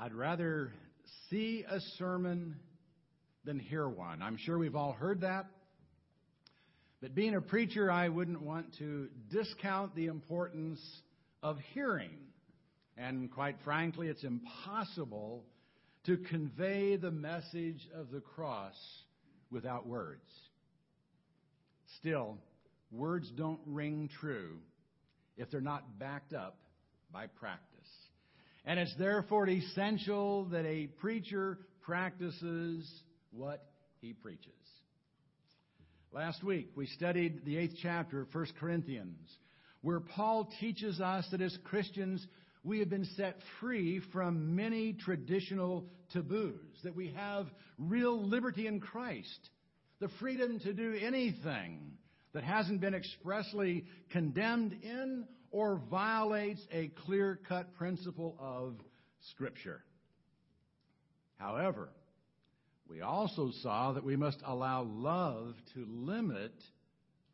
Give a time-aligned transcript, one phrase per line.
[0.00, 0.70] I'd rather
[1.28, 2.54] see a sermon
[3.44, 4.22] than hear one.
[4.22, 5.46] I'm sure we've all heard that.
[7.02, 10.80] But being a preacher, I wouldn't want to discount the importance
[11.42, 12.16] of hearing.
[12.96, 15.44] And quite frankly, it's impossible
[16.06, 18.76] to convey the message of the cross
[19.50, 20.30] without words.
[21.98, 22.38] Still,
[22.92, 24.58] words don't ring true
[25.36, 26.56] if they're not backed up
[27.12, 27.77] by practice.
[28.68, 32.86] And it's therefore essential that a preacher practices
[33.30, 33.64] what
[34.02, 34.52] he preaches.
[36.12, 39.26] Last week, we studied the eighth chapter of 1 Corinthians,
[39.80, 42.26] where Paul teaches us that as Christians,
[42.62, 47.46] we have been set free from many traditional taboos, that we have
[47.78, 49.48] real liberty in Christ,
[49.98, 51.92] the freedom to do anything
[52.34, 58.74] that hasn't been expressly condemned in or violates a clear cut principle of
[59.30, 59.82] Scripture.
[61.38, 61.88] However,
[62.88, 66.54] we also saw that we must allow love to limit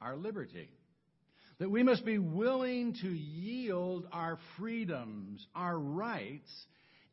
[0.00, 0.68] our liberty.
[1.58, 6.50] That we must be willing to yield our freedoms, our rights,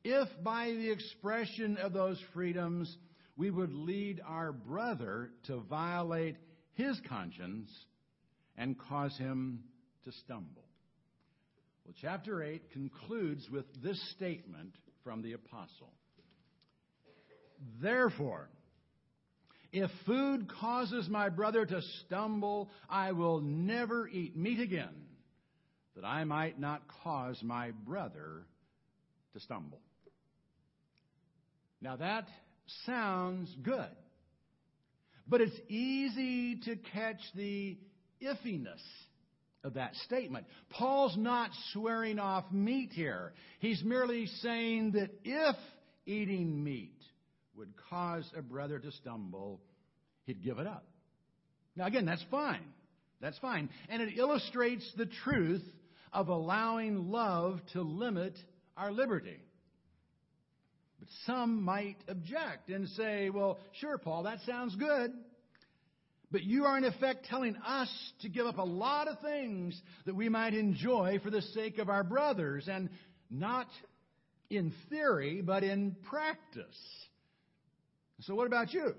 [0.03, 2.97] if by the expression of those freedoms
[3.37, 6.37] we would lead our brother to violate
[6.73, 7.69] his conscience
[8.57, 9.63] and cause him
[10.03, 10.60] to stumble.
[11.91, 15.91] Well, chapter 8 concludes with this statement from the apostle.
[17.81, 18.47] Therefore,
[19.73, 24.93] if food causes my brother to stumble, I will never eat meat again,
[25.95, 28.45] that I might not cause my brother
[29.33, 29.81] to stumble.
[31.81, 32.25] Now that
[32.85, 33.95] sounds good,
[35.27, 37.77] but it's easy to catch the
[38.21, 38.81] iffiness
[39.63, 40.45] of that statement.
[40.69, 43.33] Paul's not swearing off meat here.
[43.59, 45.55] He's merely saying that if
[46.05, 46.97] eating meat
[47.55, 49.61] would cause a brother to stumble,
[50.25, 50.85] he'd give it up.
[51.75, 52.65] Now, again, that's fine.
[53.21, 53.69] That's fine.
[53.89, 55.63] And it illustrates the truth
[56.11, 58.35] of allowing love to limit
[58.75, 59.39] our liberty.
[60.99, 65.13] But some might object and say, well, sure, Paul, that sounds good.
[66.31, 67.89] But you are in effect telling us
[68.21, 71.89] to give up a lot of things that we might enjoy for the sake of
[71.89, 72.89] our brothers, and
[73.29, 73.67] not
[74.49, 76.77] in theory, but in practice.
[78.21, 78.95] So, what about you?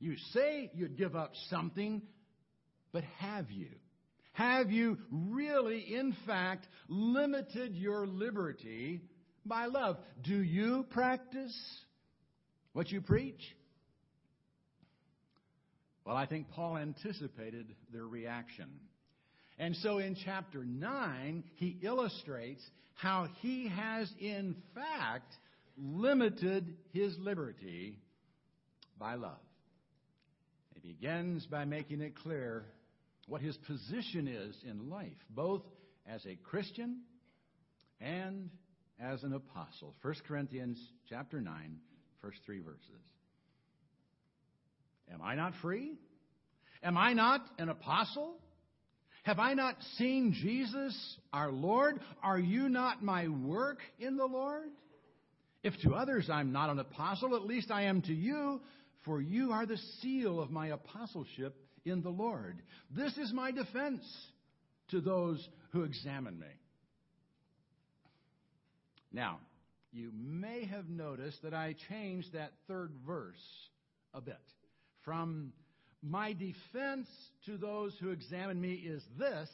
[0.00, 2.02] You say you'd give up something,
[2.92, 3.68] but have you?
[4.32, 9.02] Have you really, in fact, limited your liberty
[9.44, 9.98] by love?
[10.22, 11.56] Do you practice
[12.72, 13.40] what you preach?
[16.08, 18.70] Well, I think Paul anticipated their reaction.
[19.58, 22.62] And so in chapter 9, he illustrates
[22.94, 25.30] how he has, in fact,
[25.76, 27.98] limited his liberty
[28.98, 29.36] by love.
[30.72, 32.64] He begins by making it clear
[33.26, 35.60] what his position is in life, both
[36.06, 37.02] as a Christian
[38.00, 38.48] and
[38.98, 39.94] as an apostle.
[40.00, 40.80] 1 Corinthians
[41.10, 41.76] chapter 9,
[42.22, 43.04] first three verses.
[45.28, 45.92] Am I not free?
[46.82, 48.36] Am I not an apostle?
[49.24, 52.00] Have I not seen Jesus, our Lord?
[52.22, 54.70] Are you not my work in the Lord?
[55.62, 58.62] If to others I'm not an apostle, at least I am to you,
[59.04, 62.62] for you are the seal of my apostleship in the Lord.
[62.90, 64.00] This is my defense
[64.92, 66.46] to those who examine me.
[69.12, 69.40] Now,
[69.92, 73.36] you may have noticed that I changed that third verse
[74.14, 74.40] a bit
[75.04, 75.52] from
[76.02, 77.08] my defense
[77.46, 79.48] to those who examine me is this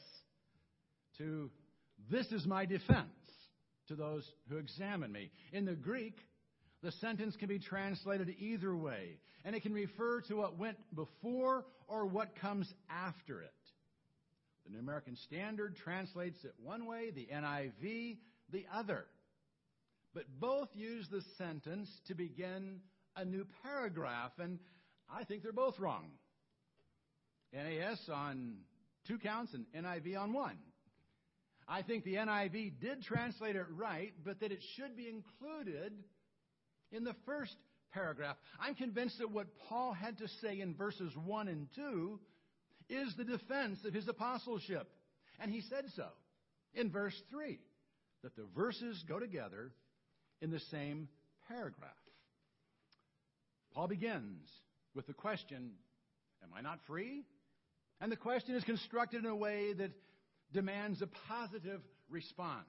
[1.18, 1.50] to
[2.10, 3.08] this is my defense
[3.88, 5.30] to those who examine me.
[5.52, 6.16] In the Greek,
[6.82, 11.64] the sentence can be translated either way, and it can refer to what went before
[11.88, 13.52] or what comes after it.
[14.66, 18.16] The New American Standard translates it one way, the NIV
[18.52, 19.04] the other.
[20.14, 22.80] But both use the sentence to begin
[23.16, 24.58] a new paragraph, and
[25.12, 26.10] I think they're both wrong.
[27.52, 28.56] NAS on
[29.06, 30.58] two counts and NIV on one.
[31.66, 35.92] I think the NIV did translate it right, but that it should be included
[36.92, 37.54] in the first
[37.92, 38.36] paragraph.
[38.60, 42.20] I'm convinced that what Paul had to say in verses 1 and 2
[42.90, 44.90] is the defense of his apostleship.
[45.40, 46.08] And he said so
[46.74, 47.58] in verse 3
[48.22, 49.72] that the verses go together
[50.42, 51.08] in the same
[51.48, 51.92] paragraph.
[53.72, 54.48] Paul begins
[54.94, 55.72] with the question
[56.42, 57.24] Am I not free?
[58.00, 59.92] And the question is constructed in a way that
[60.52, 61.80] demands a positive
[62.10, 62.66] response.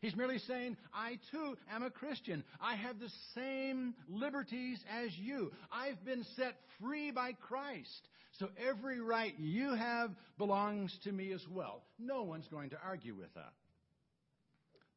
[0.00, 2.44] He's merely saying, I too am a Christian.
[2.60, 5.52] I have the same liberties as you.
[5.72, 8.08] I've been set free by Christ.
[8.38, 11.82] So every right you have belongs to me as well.
[11.98, 13.52] No one's going to argue with that.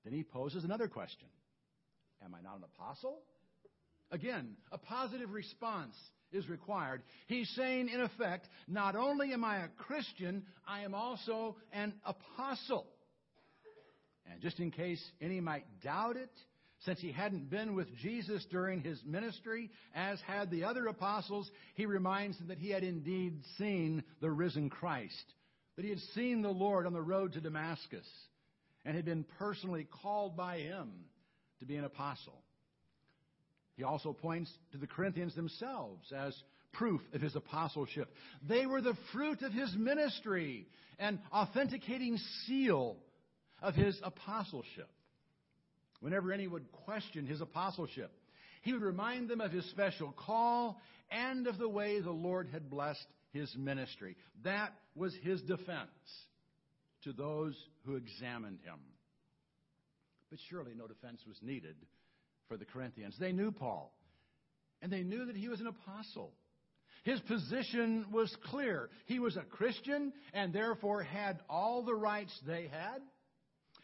[0.04, 1.28] Then he poses another question
[2.24, 3.20] Am I not an apostle?
[4.12, 5.96] Again, a positive response
[6.32, 7.02] is required.
[7.28, 12.88] He's saying, in effect, not only am I a Christian, I am also an apostle.
[14.32, 16.32] And just in case any might doubt it,
[16.86, 21.86] since he hadn't been with Jesus during his ministry, as had the other apostles, he
[21.86, 25.34] reminds them that he had indeed seen the risen Christ,
[25.76, 28.08] that he had seen the Lord on the road to Damascus,
[28.86, 30.92] and had been personally called by him
[31.60, 32.42] to be an apostle.
[33.80, 36.36] He also points to the Corinthians themselves as
[36.74, 38.14] proof of his apostleship.
[38.46, 40.68] They were the fruit of his ministry,
[41.00, 42.98] an authenticating seal
[43.62, 44.90] of his apostleship.
[46.02, 48.12] Whenever any would question his apostleship,
[48.64, 52.70] he would remind them of his special call and of the way the Lord had
[52.70, 54.18] blessed his ministry.
[54.44, 55.88] That was his defense
[57.06, 57.56] to those
[57.86, 58.80] who examined him.
[60.30, 61.78] But surely no defense was needed
[62.50, 63.16] for the Corinthians.
[63.18, 63.94] They knew Paul,
[64.82, 66.34] and they knew that he was an apostle.
[67.04, 68.90] His position was clear.
[69.06, 73.02] He was a Christian and therefore had all the rights they had.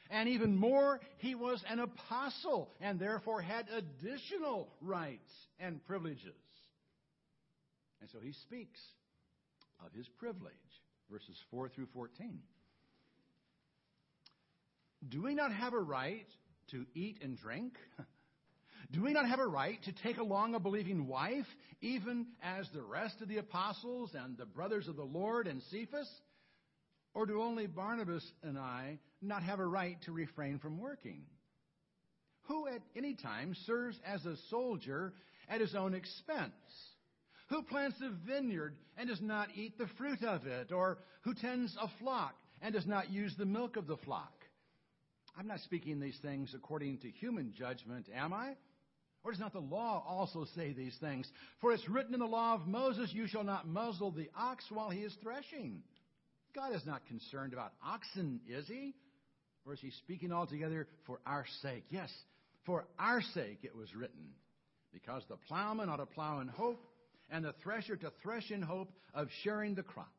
[0.10, 6.34] And even more, he was an apostle and therefore had additional rights and privileges.
[8.02, 8.80] And so he speaks
[9.84, 10.54] of his privilege,
[11.10, 12.40] verses 4 through 14.
[15.08, 16.28] Do we not have a right
[16.72, 17.78] to eat and drink?
[18.92, 21.48] Do we not have a right to take along a believing wife,
[21.82, 26.10] even as the rest of the apostles and the brothers of the Lord and Cephas?
[27.14, 31.24] Or do only Barnabas and I not have a right to refrain from working?
[32.44, 35.14] Who at any time serves as a soldier
[35.50, 36.54] at his own expense?
[37.50, 40.72] Who plants a vineyard and does not eat the fruit of it?
[40.72, 44.34] Or who tends a flock and does not use the milk of the flock?
[45.38, 48.56] I'm not speaking these things according to human judgment, am I?
[49.26, 51.28] Or does not the law also say these things?
[51.60, 54.92] For it's written in the law of Moses, You shall not muzzle the ox while
[54.92, 55.82] he is threshing.
[56.54, 58.94] God is not concerned about oxen, is he?
[59.66, 61.86] Or is he speaking altogether for our sake?
[61.90, 62.14] Yes,
[62.68, 64.30] for our sake it was written.
[64.94, 66.80] Because the plowman ought to plow in hope,
[67.32, 70.10] and the thresher to thresh in hope of sharing the crops.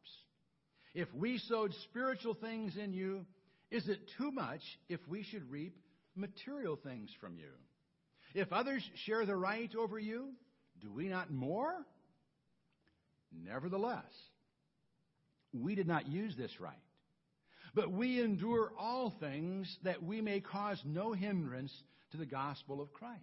[0.95, 3.25] If we sowed spiritual things in you,
[3.71, 5.77] is it too much if we should reap
[6.17, 7.53] material things from you?
[8.37, 10.29] If others share the right over you,
[10.83, 11.73] do we not more?
[13.33, 14.05] Nevertheless,
[15.55, 16.75] we did not use this right.
[17.75, 21.73] But we endure all things that we may cause no hindrance
[22.13, 23.23] to the gospel of Christ.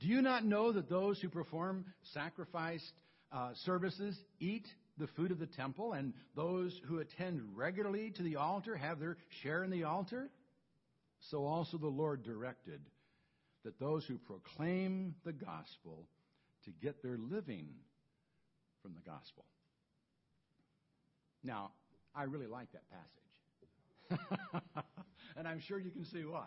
[0.00, 1.84] Do you not know that those who perform
[2.14, 2.90] sacrificed
[3.30, 4.64] uh, services eat
[4.96, 9.18] the food of the temple, and those who attend regularly to the altar have their
[9.42, 10.30] share in the altar?
[11.30, 12.80] So also the Lord directed
[13.64, 16.06] that those who proclaim the gospel
[16.64, 17.68] to get their living
[18.82, 19.44] from the gospel.
[21.42, 21.72] Now,
[22.14, 24.84] I really like that passage.
[25.36, 26.46] and I'm sure you can see why.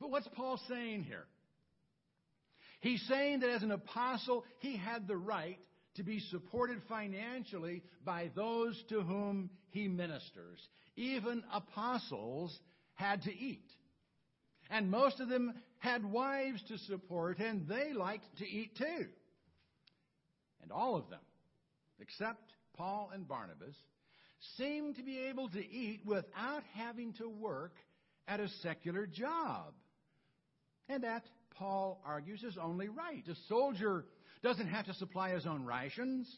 [0.00, 1.26] But what's Paul saying here?
[2.80, 5.58] He's saying that as an apostle, he had the right
[5.96, 10.60] to be supported financially by those to whom he ministers.
[10.96, 12.56] Even apostles
[12.94, 13.64] had to eat.
[14.70, 19.06] And most of them had wives to support, and they liked to eat too.
[20.62, 21.20] And all of them,
[22.00, 23.74] except Paul and Barnabas,
[24.56, 27.72] seemed to be able to eat without having to work
[28.26, 29.72] at a secular job.
[30.88, 31.24] And that,
[31.56, 33.26] Paul argues, is only right.
[33.28, 34.04] A soldier
[34.42, 36.28] doesn't have to supply his own rations.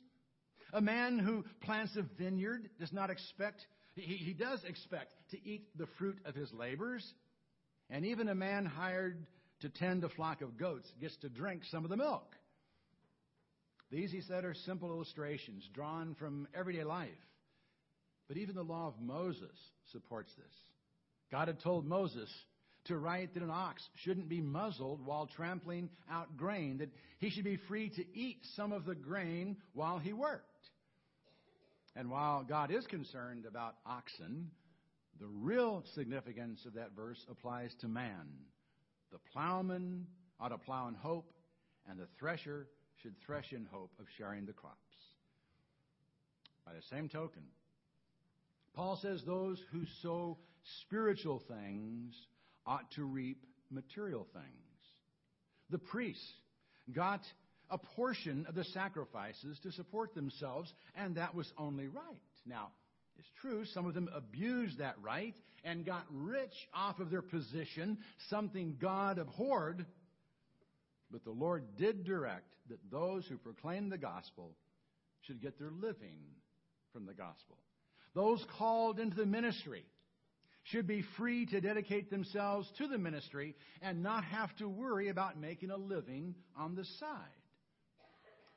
[0.72, 5.66] A man who plants a vineyard does not expect, he, he does expect to eat
[5.76, 7.04] the fruit of his labors.
[7.90, 9.26] And even a man hired
[9.60, 12.36] to tend a flock of goats gets to drink some of the milk.
[13.90, 17.10] These, he said, are simple illustrations drawn from everyday life.
[18.28, 19.56] But even the law of Moses
[19.90, 20.54] supports this.
[21.32, 22.30] God had told Moses
[22.84, 27.44] to write that an ox shouldn't be muzzled while trampling out grain, that he should
[27.44, 30.46] be free to eat some of the grain while he worked.
[31.96, 34.52] And while God is concerned about oxen,
[35.20, 38.26] the real significance of that verse applies to man.
[39.12, 40.06] The plowman
[40.40, 41.30] ought to plow in hope,
[41.88, 42.66] and the thresher
[43.02, 44.76] should thresh in hope of sharing the crops.
[46.64, 47.42] By the same token,
[48.74, 50.38] Paul says those who sow
[50.82, 52.14] spiritual things
[52.66, 54.44] ought to reap material things.
[55.70, 56.32] The priests
[56.94, 57.20] got
[57.70, 62.04] a portion of the sacrifices to support themselves, and that was only right.
[62.46, 62.70] Now,
[63.20, 67.98] it's true, some of them abused that right and got rich off of their position,
[68.30, 69.84] something God abhorred.
[71.10, 74.56] But the Lord did direct that those who proclaim the gospel
[75.26, 76.18] should get their living
[76.94, 77.58] from the gospel.
[78.14, 79.84] Those called into the ministry
[80.64, 85.38] should be free to dedicate themselves to the ministry and not have to worry about
[85.38, 87.08] making a living on the side.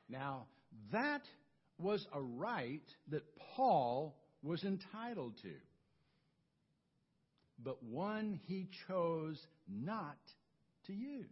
[0.08, 0.46] Now,
[0.90, 1.22] that
[1.78, 3.24] was a right that
[3.56, 5.52] Paul was entitled to,
[7.58, 10.18] but one he chose not
[10.86, 11.24] to use.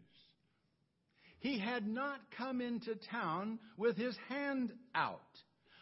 [1.41, 5.21] He had not come into town with his hand out.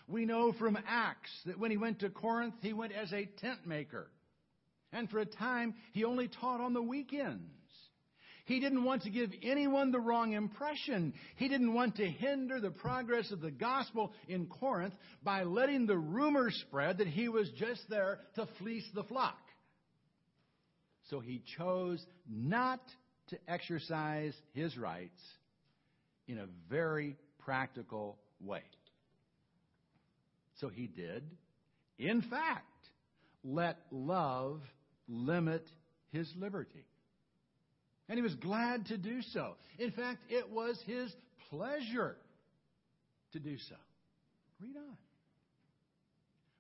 [0.09, 3.67] We know from Acts that when he went to Corinth, he went as a tent
[3.67, 4.09] maker.
[4.93, 7.53] And for a time, he only taught on the weekends.
[8.44, 11.14] He didn't want to give anyone the wrong impression.
[11.37, 15.99] He didn't want to hinder the progress of the gospel in Corinth by letting the
[15.99, 19.38] rumor spread that he was just there to fleece the flock.
[21.11, 22.80] So he chose not
[23.28, 25.20] to exercise his rights
[26.28, 28.62] in a very practical way.
[30.61, 31.25] So he did,
[31.99, 32.66] in fact,
[33.42, 34.61] let love
[35.09, 35.66] limit
[36.12, 36.85] his liberty.
[38.11, 39.55] And he was glad to do so.
[39.79, 41.14] In fact, it was his
[41.49, 42.17] pleasure
[43.33, 43.76] to do so.
[44.61, 44.97] Read on.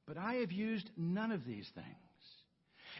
[0.06, 1.86] But I have used none of these things.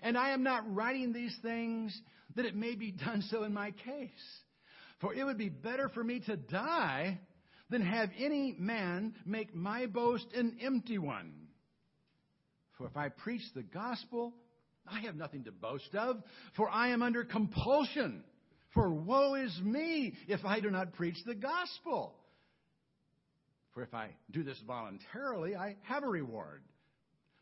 [0.02, 1.96] And I am not writing these things
[2.34, 4.10] that it may be done so in my case.
[5.00, 7.20] For it would be better for me to die
[7.70, 11.34] than have any man make my boast an empty one.
[12.78, 14.34] For if I preach the gospel,
[14.88, 16.20] I have nothing to boast of,
[16.56, 18.24] for I am under compulsion.
[18.74, 22.14] For woe is me if I do not preach the gospel.
[23.74, 26.62] For if I do this voluntarily, I have a reward.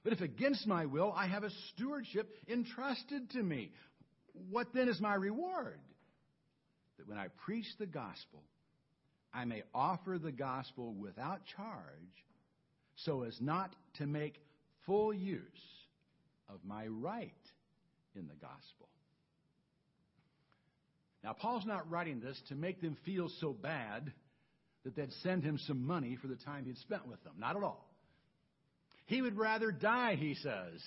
[0.05, 3.73] But if against my will, I have a stewardship entrusted to me.
[4.51, 5.81] What then is my reward?
[6.97, 8.43] That when I preach the gospel,
[9.33, 12.25] I may offer the gospel without charge
[12.97, 14.41] so as not to make
[14.87, 15.43] full use
[16.49, 17.33] of my right
[18.17, 18.89] in the gospel.
[21.25, 24.13] Now, Paul's not writing this to make them feel so bad
[24.85, 27.35] that they'd send him some money for the time he'd spent with them.
[27.39, 27.89] Not at all.
[29.07, 30.83] He would rather die, he says,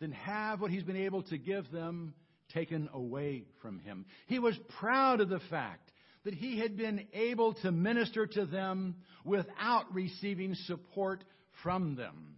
[0.00, 2.14] than have what he's been able to give them
[2.54, 4.06] taken away from him.
[4.26, 5.90] He was proud of the fact
[6.24, 11.24] that he had been able to minister to them without receiving support
[11.62, 12.36] from them.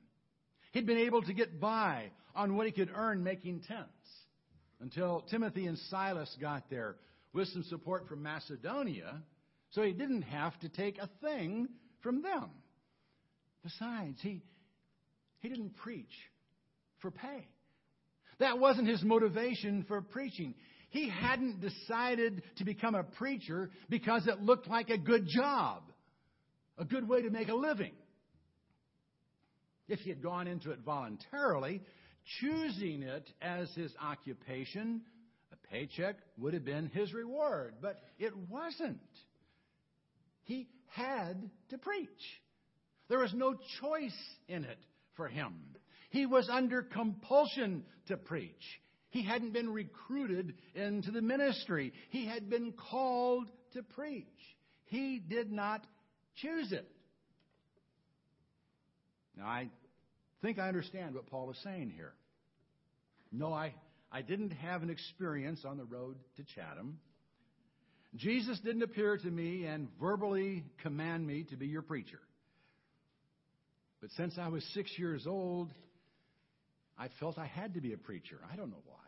[0.73, 3.91] He'd been able to get by on what he could earn making tents
[4.81, 6.97] until Timothy and Silas got there
[7.33, 9.23] with some support from Macedonia,
[9.71, 11.69] so he didn't have to take a thing
[12.03, 12.51] from them.
[13.63, 14.43] Besides, he,
[15.41, 16.13] he didn't preach
[17.01, 17.47] for pay.
[18.39, 20.55] That wasn't his motivation for preaching.
[20.91, 25.85] He hadn't decided to become a preacher because it looked like a good job,
[26.77, 27.93] a good way to make a living.
[29.89, 31.81] If he had gone into it voluntarily,
[32.41, 35.03] choosing it as his occupation,
[35.73, 37.75] paycheck would have been his reward.
[37.81, 39.01] But it wasn't.
[40.45, 42.09] He had to preach.
[43.09, 44.79] There was no choice in it
[45.17, 45.55] for him.
[46.11, 48.81] He was under compulsion to preach.
[49.11, 51.93] He hadn't been recruited into the ministry.
[52.11, 54.27] He had been called to preach.
[54.87, 55.87] He did not
[56.37, 56.91] choose it.
[59.37, 59.71] Now, I
[60.43, 62.13] think I understand what Paul is saying here.
[63.31, 63.75] No, I,
[64.13, 66.99] I didn't have an experience on the road to Chatham.
[68.15, 72.21] Jesus didn't appear to me and verbally command me to be your preacher.
[74.03, 75.71] But since I was six years old,
[76.99, 78.39] I felt I had to be a preacher.
[78.53, 78.99] I don't know why.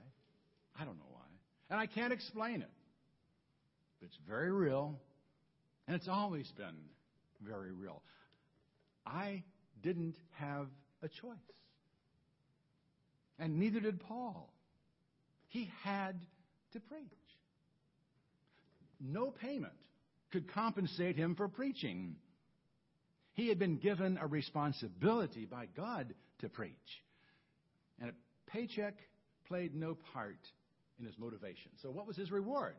[0.81, 1.21] I don't know why.
[1.69, 2.71] And I can't explain it.
[4.01, 4.99] But it's very real,
[5.87, 6.77] and it's always been
[7.47, 8.03] very real.
[9.05, 9.43] I
[9.83, 10.69] didn't have
[11.03, 11.37] a choice.
[13.39, 14.54] And neither did Paul.
[15.55, 16.21] He had
[16.73, 17.01] to preach.
[19.01, 19.73] No payment
[20.33, 22.17] could compensate him for preaching.
[23.35, 26.73] He had been given a responsibility by God to preach.
[28.01, 28.95] And a paycheck
[29.47, 30.41] played no part
[30.99, 31.71] in his motivation.
[31.83, 32.75] So, what was his reward?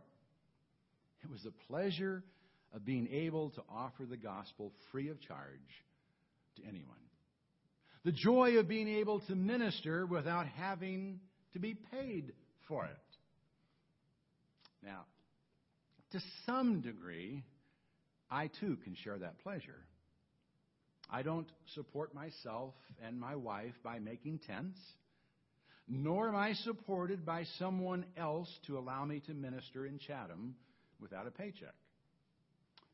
[1.24, 2.26] It was the pleasure
[2.74, 5.86] of being able to offer the gospel free of charge
[6.58, 6.98] to anyone.
[8.04, 11.22] The joy of being able to minister without having
[11.54, 12.34] to be paid
[12.68, 12.98] for it.
[14.84, 15.06] Now,
[16.12, 17.44] to some degree,
[18.30, 19.82] I too can share that pleasure.
[21.10, 22.74] I don't support myself
[23.06, 24.80] and my wife by making tents,
[25.88, 30.56] nor am I supported by someone else to allow me to minister in Chatham
[31.00, 31.76] without a paycheck.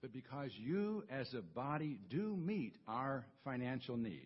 [0.01, 4.25] But because you as a body do meet our financial needs,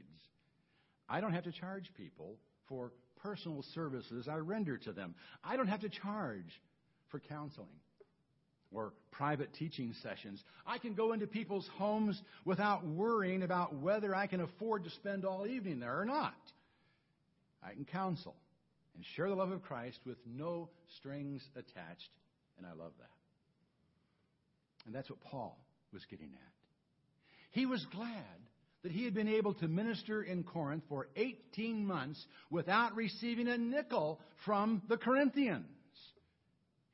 [1.07, 2.37] I don't have to charge people
[2.67, 2.91] for
[3.25, 5.15] personal services I render to them.
[5.43, 6.61] I don't have to charge
[7.09, 7.67] for counseling
[8.71, 10.43] or private teaching sessions.
[10.65, 15.25] I can go into people's homes without worrying about whether I can afford to spend
[15.25, 16.35] all evening there or not.
[17.63, 18.35] I can counsel
[18.95, 22.09] and share the love of Christ with no strings attached,
[22.57, 23.09] and I love that.
[24.85, 25.57] And that's what Paul
[25.91, 26.53] was getting at.
[27.51, 28.11] He was glad
[28.85, 33.57] that he had been able to minister in Corinth for 18 months without receiving a
[33.57, 35.65] nickel from the Corinthians.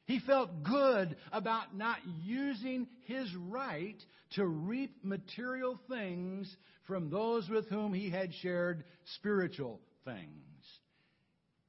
[0.05, 4.01] He felt good about not using his right
[4.36, 6.55] to reap material things
[6.88, 8.86] from those with whom he had shared
[9.17, 10.63] spiritual things.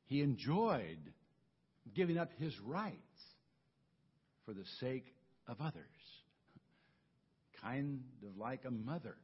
[0.05, 1.01] He enjoyed
[1.97, 2.95] giving up his rights
[4.47, 5.17] for the sake
[5.49, 5.83] of others.
[7.61, 9.17] Kind of like a mother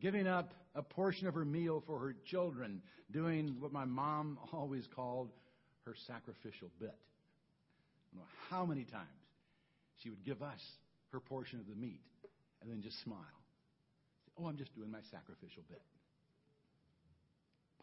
[0.00, 4.86] giving up a portion of her meal for her children, doing what my mom always
[4.94, 5.30] called
[5.84, 6.94] her sacrificial bit
[8.12, 9.06] don't know how many times
[10.02, 10.60] she would give us
[11.12, 12.00] her portion of the meat
[12.60, 13.18] and then just smile.
[14.26, 15.82] Say, Oh, I'm just doing my sacrificial bit.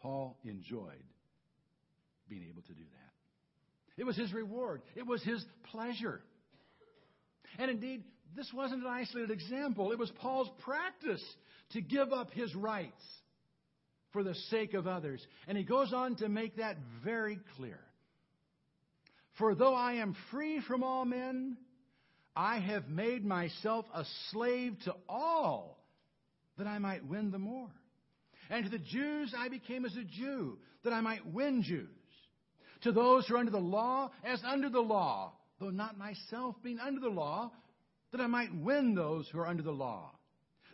[0.00, 1.04] Paul enjoyed
[2.28, 4.00] being able to do that.
[4.00, 6.20] It was his reward, it was his pleasure.
[7.58, 8.04] And indeed,
[8.36, 9.90] this wasn't an isolated example.
[9.90, 11.24] It was Paul's practice
[11.70, 13.02] to give up his rights
[14.12, 15.24] for the sake of others.
[15.46, 17.78] And he goes on to make that very clear.
[19.38, 21.56] For though I am free from all men,
[22.34, 25.78] I have made myself a slave to all
[26.56, 27.70] that I might win the more.
[28.50, 31.88] And to the Jews I became as a Jew, that I might win Jews.
[32.82, 36.78] To those who are under the law, as under the law, though not myself being
[36.78, 37.52] under the law,
[38.12, 40.12] that I might win those who are under the law.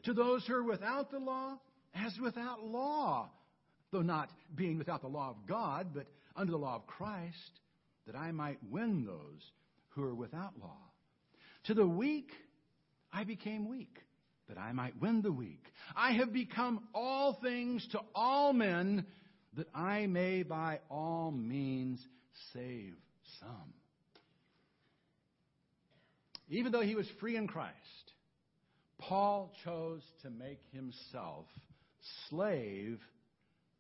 [0.05, 1.59] To those who are without the law,
[1.95, 3.31] as without law,
[3.91, 7.61] though not being without the law of God, but under the law of Christ
[8.07, 9.53] that I might win those
[9.91, 10.77] who are without law.
[11.65, 12.31] To the weak,
[13.13, 13.99] I became weak,
[14.49, 15.65] that I might win the weak.
[15.97, 19.07] I have become all things to all men,
[19.57, 22.05] that I may by all means
[22.53, 22.95] save
[23.41, 23.73] some.
[26.51, 27.75] Even though he was free in Christ,
[29.09, 31.47] Paul chose to make himself
[32.29, 33.01] slave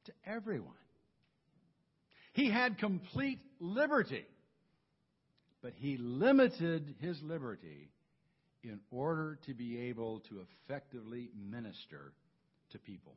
[0.04, 0.72] to everyone.
[2.32, 4.26] He had complete liberty,
[5.62, 7.90] but he limited his liberty
[8.62, 12.12] in order to be able to effectively minister
[12.72, 13.16] to people.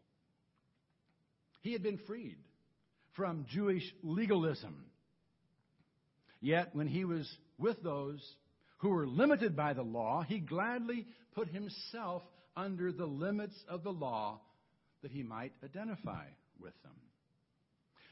[1.61, 2.37] He had been freed
[3.15, 4.85] from Jewish legalism.
[6.39, 8.21] Yet, when he was with those
[8.77, 12.23] who were limited by the law, he gladly put himself
[12.55, 14.41] under the limits of the law
[15.01, 16.25] that he might identify
[16.59, 16.93] with them.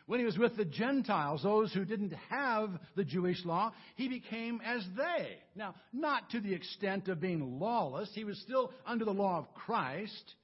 [0.08, 4.62] When he was with the Gentiles, those who didn't have the Jewish law, he became
[4.64, 5.38] as they.
[5.56, 8.12] Now, not to the extent of being lawless.
[8.14, 10.36] He was still under the law of Christ.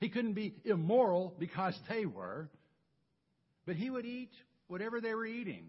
[0.00, 2.48] He couldn't be immoral because they were.
[3.66, 4.32] But he would eat
[4.68, 5.66] whatever they were eating.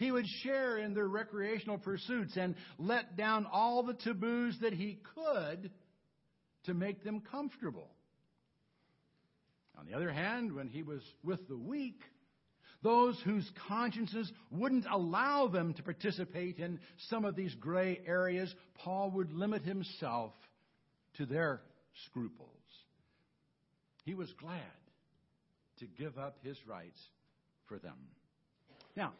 [0.00, 4.98] He would share in their recreational pursuits and let down all the taboos that he
[5.14, 5.70] could
[6.64, 7.90] to make them comfortable.
[9.78, 12.00] On the other hand, when he was with the weak,
[12.82, 19.10] those whose consciences wouldn't allow them to participate in some of these gray areas, Paul
[19.10, 20.32] would limit himself
[21.18, 21.60] to their
[22.06, 22.48] scruples.
[24.06, 24.62] He was glad
[25.80, 26.98] to give up his rights
[27.68, 27.98] for them.
[28.96, 29.12] Now,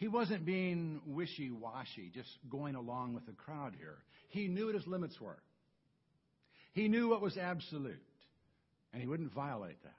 [0.00, 3.98] he wasn't being wishy washy, just going along with the crowd here.
[4.30, 5.38] He knew what his limits were.
[6.72, 8.00] He knew what was absolute
[8.92, 9.94] and he wouldn't violate that.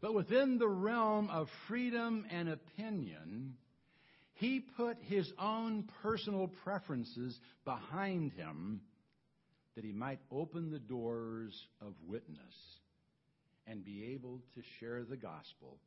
[0.00, 3.54] But within the realm of freedom and opinion,
[4.34, 8.80] he put his own personal preferences behind him
[9.76, 12.40] that he might open the doors of witness
[13.68, 15.78] and be able to share the gospel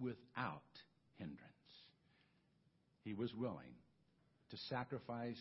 [0.00, 0.62] without
[1.18, 1.57] hindrance.
[3.08, 3.72] He was willing
[4.50, 5.40] to sacrifice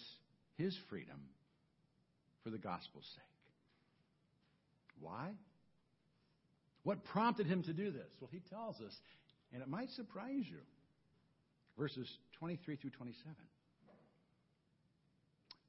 [0.58, 1.20] his freedom
[2.42, 3.26] for the gospel's sake.
[5.02, 5.32] Why?
[6.84, 8.08] What prompted him to do this?
[8.22, 8.94] Well, he tells us,
[9.52, 10.62] and it might surprise you.
[11.78, 12.08] Verses
[12.40, 13.36] 23 through 27.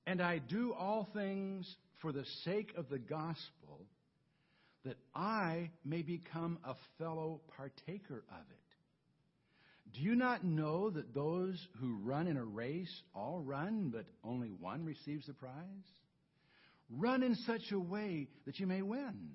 [0.06, 1.68] And I do all things
[2.00, 3.86] for the sake of the gospel,
[4.84, 8.67] that I may become a fellow partaker of it.
[9.94, 14.48] Do you not know that those who run in a race all run, but only
[14.48, 15.54] one receives the prize?
[16.90, 19.30] Run in such a way that you may win.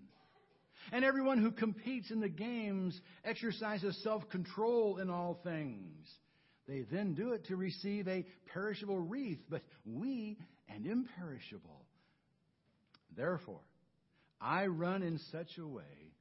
[0.92, 6.08] And everyone who competes in the games exercises self control in all things.
[6.68, 10.38] They then do it to receive a perishable wreath, but we
[10.70, 11.86] an imperishable.
[13.16, 13.62] Therefore,
[14.40, 16.14] I run in such a way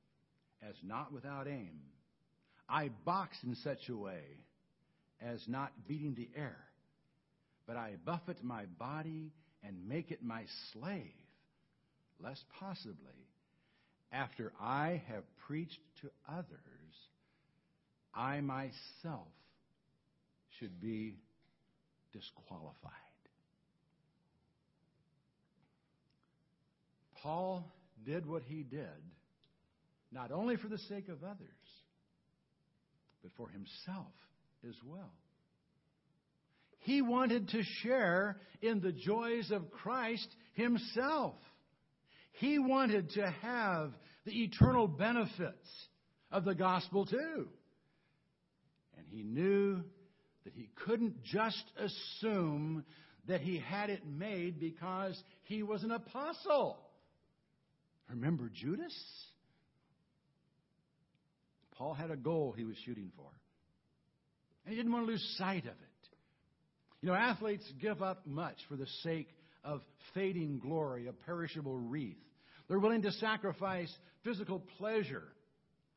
[0.62, 1.80] as not without aim.
[2.72, 4.22] I box in such a way
[5.20, 6.56] as not beating the air,
[7.66, 9.30] but I buffet my body
[9.62, 11.12] and make it my slave,
[12.18, 13.28] lest possibly,
[14.10, 16.48] after I have preached to others,
[18.14, 19.28] I myself
[20.58, 21.16] should be
[22.14, 22.92] disqualified.
[27.16, 27.70] Paul
[28.04, 28.88] did what he did,
[30.10, 31.48] not only for the sake of others,
[33.22, 34.12] but for himself
[34.68, 35.12] as well.
[36.80, 41.34] He wanted to share in the joys of Christ himself.
[42.32, 43.92] He wanted to have
[44.24, 45.68] the eternal benefits
[46.30, 47.48] of the gospel too.
[48.96, 49.82] And he knew
[50.44, 52.84] that he couldn't just assume
[53.28, 56.78] that he had it made because he was an apostle.
[58.10, 58.94] Remember Judas?
[61.82, 63.26] Paul had a goal he was shooting for.
[64.64, 66.08] And he didn't want to lose sight of it.
[67.00, 69.28] You know, athletes give up much for the sake
[69.64, 69.80] of
[70.14, 72.22] fading glory, a perishable wreath.
[72.68, 73.92] They're willing to sacrifice
[74.22, 75.24] physical pleasure,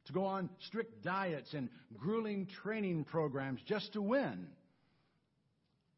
[0.08, 4.48] to go on strict diets and grueling training programs just to win.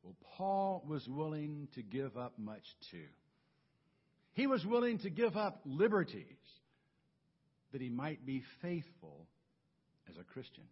[0.04, 3.08] Well, Paul was willing to give up much too.
[4.34, 6.26] He was willing to give up liberties
[7.72, 9.28] that he might be faithful
[10.10, 10.64] as a Christian.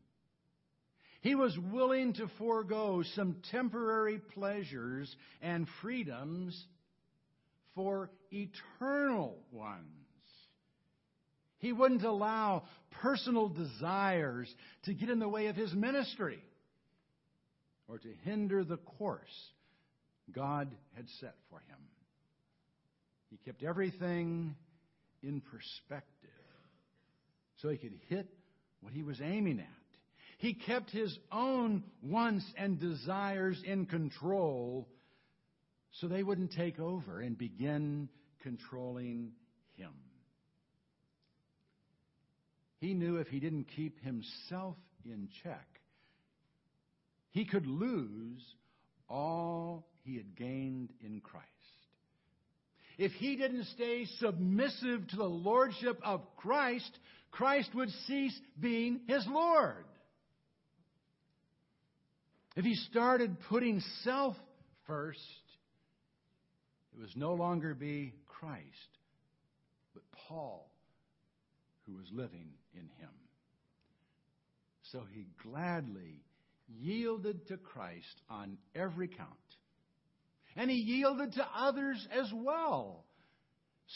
[1.21, 6.65] He was willing to forego some temporary pleasures and freedoms
[7.73, 9.81] for eternal ones.
[11.57, 12.63] He wouldn't allow
[13.01, 16.39] personal desires to get in the way of his ministry
[17.87, 19.51] or to hinder the course
[20.31, 21.79] God had set for him.
[23.31, 24.55] He kept everything
[25.23, 26.29] in perspective
[27.57, 28.29] so he could hit
[28.81, 29.67] what he was aiming at.
[30.37, 34.87] He kept his own wants and desires in control
[35.91, 38.09] so they wouldn't take over and begin
[38.43, 39.31] controlling
[39.77, 39.93] him.
[42.79, 45.67] He knew if he didn't keep himself in check,
[47.31, 48.43] he could lose
[49.09, 51.45] all he had gained in Christ
[52.97, 56.97] if he didn't stay submissive to the lordship of Christ,
[57.35, 59.85] Christ would cease being his Lord.
[62.55, 64.35] If he started putting self
[64.87, 65.19] first,
[66.93, 68.63] it was no longer be Christ,
[69.93, 70.69] but Paul
[71.85, 73.09] who was living in him.
[74.91, 76.23] So he gladly
[76.67, 79.29] yielded to Christ on every count
[80.55, 83.03] and he yielded to others as well,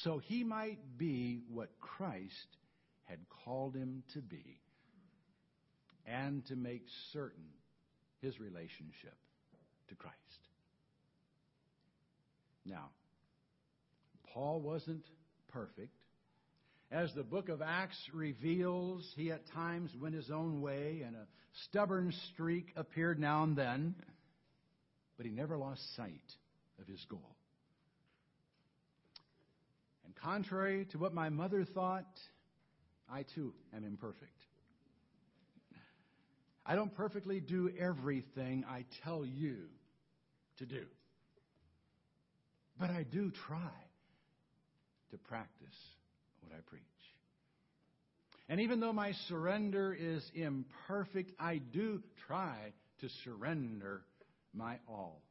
[0.04, 2.58] so he might be what Christ
[3.10, 4.62] had called him to be,
[6.06, 7.50] and to make certain
[8.22, 9.18] his relationship
[9.90, 10.16] to Christ.
[12.66, 12.90] Now,
[14.34, 15.04] Paul wasn't
[15.48, 15.96] perfect.
[16.92, 21.28] As the book of Acts reveals, he at times went his own way, and a
[21.66, 23.96] stubborn streak appeared now and then,
[25.18, 26.14] but he never lost sight
[26.80, 27.36] of his goal.
[30.06, 32.08] And contrary to what my mother thought,
[33.12, 34.32] I too am imperfect.
[36.66, 39.58] I don't perfectly do everything I tell you
[40.58, 40.86] to do.
[42.80, 43.72] But I do try
[45.12, 45.76] to practice
[46.42, 46.84] what I preach.
[48.48, 54.02] And even though my surrender is imperfect, I do try to surrender
[54.54, 55.22] my all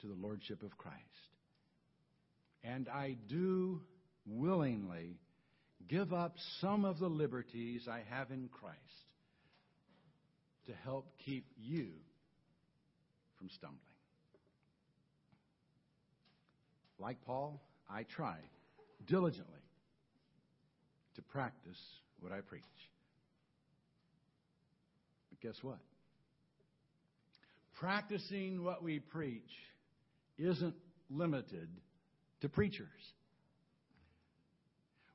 [0.00, 0.98] to the Lordship of Christ.
[2.64, 3.80] And I do
[4.26, 5.16] willingly
[5.88, 8.78] give up some of the liberties I have in Christ
[10.66, 11.88] to help keep you
[13.38, 13.80] from stumbling.
[16.98, 18.36] Like Paul, I try
[19.06, 19.60] diligently
[21.16, 21.80] to practice
[22.20, 22.62] what I preach.
[25.30, 25.78] But guess what?
[27.74, 29.50] Practicing what we preach
[30.38, 30.76] isn't
[31.10, 31.68] limited
[32.40, 32.86] to preachers.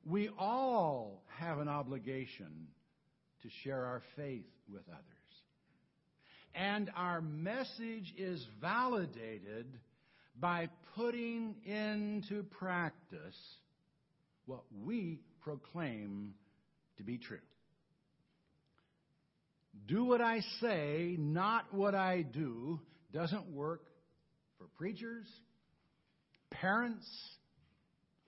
[0.08, 2.68] We all have an obligation
[3.42, 5.04] to share our faith with others.
[6.54, 9.66] And our message is validated
[10.40, 13.36] by putting into practice
[14.46, 16.32] what we proclaim
[16.96, 17.38] to be true.
[19.86, 22.80] Do what I say, not what I do,
[23.12, 23.82] doesn't work
[24.56, 25.26] for preachers,
[26.50, 27.06] parents,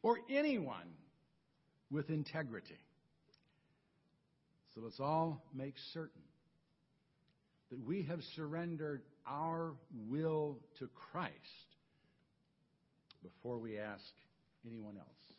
[0.03, 0.87] or anyone
[1.91, 2.79] with integrity.
[4.75, 6.23] So let's all make certain
[7.71, 9.73] that we have surrendered our
[10.09, 11.35] will to Christ
[13.23, 14.05] before we ask
[14.67, 15.30] anyone else